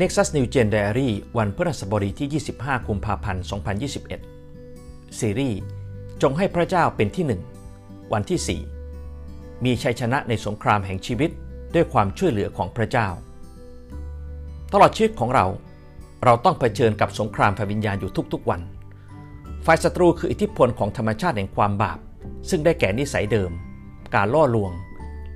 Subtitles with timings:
[0.00, 3.44] Nexus New Gen Diary วันพฤหัสบดีที่ 25 กุมภาพันธ์
[4.46, 5.58] 2021 ซีรีส์
[6.22, 7.42] จงให้พระเจ้าเป็นที่หนึ่ง
[8.12, 8.60] วันที่
[9.10, 11.30] 4 มีชัยชนะในสงครามแห่งชีวิต
[11.74, 13.08] ด้วยความช่วยเหลือของพระเจ้า
[14.72, 15.46] ตลอดชีวิตของเรา
[16.24, 18.60] เราต้องเผชิญกับสงครามพวิญญาณอยู่ทุกๆวัน
[19.64, 21.98] ฝ่ายศัตรูคืออิทธิพลของธรรมชาติแห่งความบาป
[22.50, 23.50] ซึ่งได้แก่นิสัยเดิม
[24.14, 24.72] การล่อลวง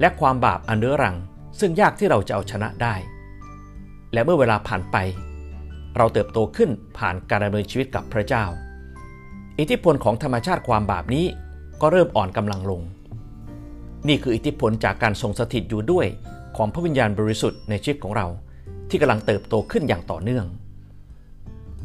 [0.00, 1.16] และความบาปอันเรื้อรัง
[1.60, 2.96] ซึ่งยากที่เราจะเอาชนะได้
[4.12, 4.96] และเมื่อเวลาผ่านไป
[5.96, 8.44] เราเติบโตขึ้นผ่านการดำเนินชีวิตกับพระเจ้า
[9.58, 11.26] อิทธิพลของธรรมชาติความบาปนี้
[11.80, 12.82] ก็เริ่มอ่อนกำลังลง
[14.08, 16.06] นี่คืออิทธิพลจากการทรงสถิตอยู่ด้วย
[16.56, 18.26] ของพระวิญญาณบริสุทธิ์ในชีวิตของเรา
[18.88, 20.46] ที่กำลังเติบโตขึ้นอย่างต่อเนื่อง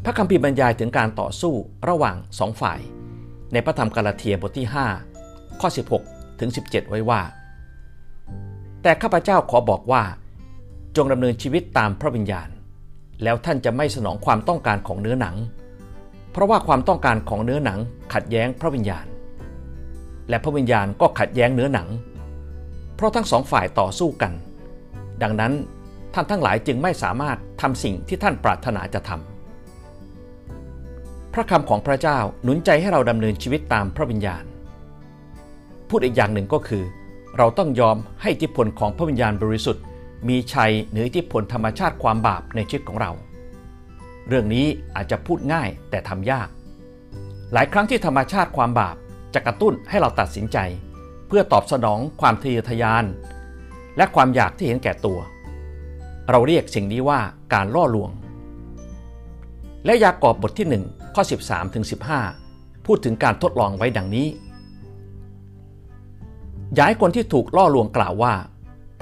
[0.04, 1.54] พระคัมภีร์บรรยายถึงการต่อสู้
[1.88, 2.80] ระหว่างสองฝ่าย
[3.52, 4.66] ในพระธรรมกาลาเทียบทที่
[5.12, 5.68] 5 ข้อ
[6.02, 7.20] 16 ถึง 17 ไว้ว่า
[8.82, 10.02] แต่ข้าพเจ้าขอบอกว่า
[10.96, 12.48] จงดำเนินชีวิตตามพระวิญญาณ
[13.22, 15.36] แล้วท่านจะไม่สนองความต้องการของเนื้อหนัง
[16.32, 17.78] เพราะว่าความต้องการของเนื้อหนัง
[18.14, 19.06] ขัดแย้งพระวิญญาณ
[20.28, 21.88] และพระวิญญาณก็ขัดแย้งเนื้อหนัง
[22.96, 24.32] เพราะทั้งสองฝ่ายต่อสู้กัน
[25.22, 25.52] ดังนั้น
[26.14, 34.44] ท่านทั้งหลายจึงไม่สามารถทำสิ่งที่ท่านปรารถนาจะทำพระคำของพระเจ้าหนุนใจให้เราดำเนินชีวิตตามพระวิญญาณ
[35.88, 36.84] พูดอีกอย่างหนึ่งก็คือ
[37.36, 39.84] เราต้องยอมให้อิทธิพลของพระวิญญาณบริสุทธิ์
[40.28, 43.12] มีชัยเหนืออิทธิพลธรรมชาติความบาปในชีวิตของเรา
[44.28, 46.48] เรื่องนี้อาจจะพูดง่ายแต่ทำยาก
[47.52, 48.96] หลายครั้งที่ธรรมชาติความบาป
[49.34, 50.58] จะกระตุ้นให้เราตัดสินใจ
[51.28, 53.04] เพื่อตอบสนองความทะเยอทะยาน
[53.96, 55.18] และความอยากที่เห็นแก่ตัว
[56.30, 57.20] เราเรียกสิ่งนี้ว่า
[57.54, 58.10] การล่อลวง
[59.84, 61.84] และยากอบบทที่ 1 ข้อ 13ถึง
[62.34, 64.26] 15 พูดถึงการทดลองไว้ดังนี้
[66.76, 68.34] ย่าให้คนที่ถูกล่อลวงกล่าวว่า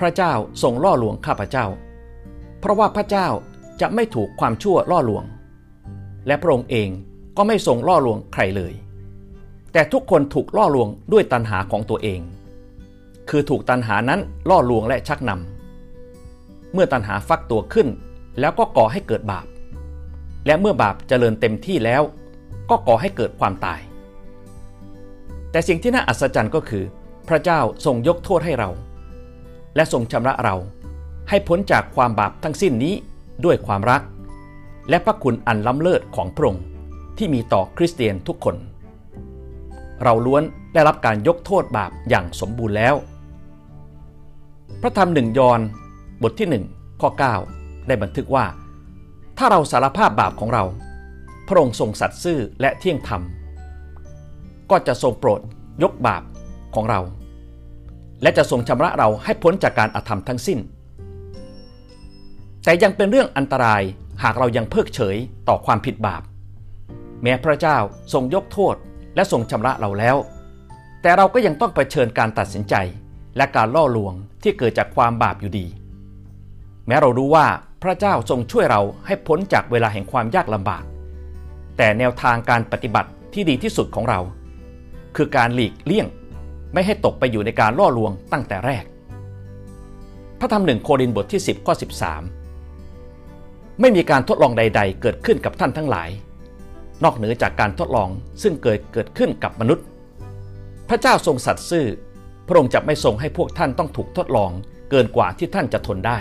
[0.03, 1.67] พระเจ้าทรงล่อลวงข้าพเจ้า
[2.61, 3.28] เพราะว่าพระเจ้า
[3.81, 5.25] จะไม่ถูกความชั่วล่อลวง
[6.27, 6.88] และพระองค์เอง
[7.37, 8.72] ก็ไม่ทรงล่อลวงใครเลย
[9.72, 12.21] แต่ทุกคนถูกล่อลวงด้วยตัณหาของตัวเอง
[13.31, 17.88] คือถูกตัณหานั้นล่อลวงและชักนำเมื่อตัณหาฟักตัวขึ้น
[18.41, 19.47] แล้วก็ก่อให้เกิดบาป
[20.47, 22.03] และเมื่อบาปเจริญเต็มที่แล้ว
[22.71, 23.81] ก็ก่อให้เกิดความตาย
[25.50, 26.84] แต่สิ่งที่น่าอัศจรรย์ก็คือ
[27.28, 28.71] พระเจ้าทรงยกโทษให้เรา
[29.77, 30.56] และทรงชำระเรา
[31.28, 32.94] ให้พ้นจากความบาปทั้งสิ้นนี้
[33.44, 34.03] ด้วยความรัก
[34.88, 36.65] และพระคุณอันล้ำเลิศของพระองค์
[37.19, 38.56] ที่มีต่อคริสเตียนทุกคน
[40.03, 42.94] เราล้วนได้รับการยกโทษบาปอย่างสมบูรณ์แล้ว
[44.83, 45.60] พระธรรมหนึ่งยอน
[46.22, 46.65] บทที่หนึ่ง
[47.00, 47.10] ข้อ
[47.49, 48.47] 9ได้บันทึกว่า
[49.39, 50.65] ถ้าเราสารภาพบาปของเรา
[51.49, 53.22] พระองค์ทรงสัตย์ซื่อและเที่ยงธรรม
[54.71, 55.41] ก็จะทรงโปรด
[55.83, 56.22] ยกบาป
[56.75, 57.00] ของเรา
[58.22, 60.59] และจะทรงชำระเราให้พ้นจากการอาธรรมทั้งสิ้น
[62.65, 63.83] แต่ยังเป็นเรื่องอันตราย
[64.22, 65.16] หากเรายังเพิกเฉย
[65.49, 66.22] ต่อความผิดบาป
[67.22, 67.78] แม้พระเจ้า
[68.12, 68.75] ทรงยกโทษ
[69.15, 70.16] และทรงชำระเราแล้ว
[71.03, 72.75] แต่เราก็ยังต้องเผชิญการตัดสินใจ
[73.37, 75.66] และการล่อลวงที่เกิดจากความบาปอยู่ดี
[76.87, 77.47] แม้เรารู้ว่า
[77.83, 80.84] พระเจ้าทรงช่วยเราให้พ้นจากเวลาแห่งความยากลำบาก
[81.77, 84.21] แต่แนวทางการปฏิบัติที่ดีที่สุดของเรา
[85.16, 86.06] คือการหลีกเลี่ยง
[86.72, 88.84] ไม่ให้ตกไปอยู่ในการล่อลวงตั้งแต่แรก
[90.41, 91.75] พระธรรมหนึ่งโครินบทที่ 10ข้อ
[92.77, 96.09] 13 ไม่มีการทดลองใด ๆ เกิดขึ้นกับท่านทั้งหลาย
[97.05, 98.09] นอกเหนือจากการทดลอง
[98.43, 99.84] ซึ่งเกิดเกิดขึ้นกับมนุษย์
[100.88, 101.87] พระเจ้าทรงสัตย์ซื่อ
[102.47, 104.50] พระองค์จะไม่ทรงให้พวกท่านต้องถูกทดลอง
[104.91, 106.19] เกินกว่าที่ท่านจะทนได้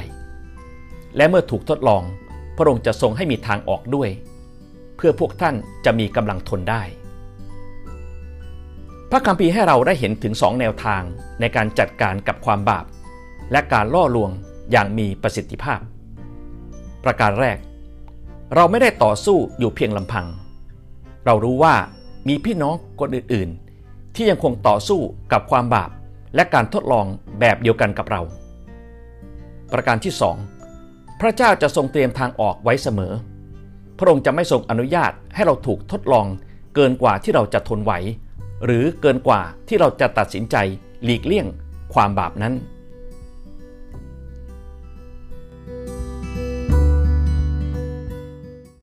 [1.15, 2.01] และเมื่อถูกทดลอง
[2.57, 4.09] พระองค์จะทรงให้มีทางออกด้วย
[4.97, 6.83] เพื่อพวกท่านจะมีกำลังทนได้
[9.13, 11.03] พระคัมภีร์ให้เราได้เห็นถึงสองแนวทาง
[11.39, 12.85] ในการจัดการกับความบาป
[13.51, 14.31] และการล่อลวง
[14.71, 15.79] อย่างมีประสิทธิภาพ
[17.03, 17.57] ประการแรก
[18.55, 20.25] เราไม่ได้ต่อสู้อยู่เพียงลำพัง
[21.25, 21.75] เรารู้ว่า
[22.27, 24.99] มีพี่น้องคนอื่นๆ ที่ยังคงต่อสู้
[25.31, 25.89] กับความบาป
[26.35, 27.05] และการทดลอง
[27.39, 28.21] แบบเดียวกันกับเรา
[29.73, 30.37] ประการที่สอง
[31.21, 33.13] พระเจ้าจะทรงเตรียมทางออกไว้เสมอ
[33.97, 36.25] พระองค์จะไม่ทรงอนุญาตให้เราถูกทดลอง
[36.75, 37.93] เกินกว่าที่เราจะทนไหว
[38.65, 40.55] หรือเกินกว่าที่เราจะตัดสินใจ
[41.03, 41.47] หลีกเลี่ยง
[41.93, 42.53] ความบาปนั้น